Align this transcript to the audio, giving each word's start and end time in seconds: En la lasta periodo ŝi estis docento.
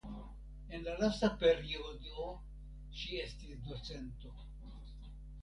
En 0.75 0.85
la 0.85 0.95
lasta 1.01 1.29
periodo 1.43 2.25
ŝi 3.03 3.21
estis 3.27 3.61
docento. 3.69 4.35